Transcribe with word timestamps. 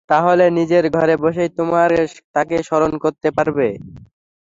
তাহলে 0.09 0.45
নিজের 0.57 0.85
ঘরে 0.95 1.15
বসেই 1.23 1.49
তোমরা 1.57 1.83
তাকে 2.35 2.55
স্মরণ 2.67 2.91
করতে 3.03 3.27
পারবে। 3.37 3.67